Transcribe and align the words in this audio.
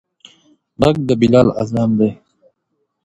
غږ 0.81 0.95
د 1.07 1.09
بلال 1.19 1.47
اذان 1.61 1.89
دی 1.99 2.09